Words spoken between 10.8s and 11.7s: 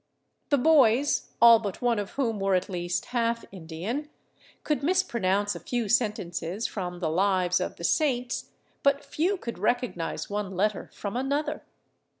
from another.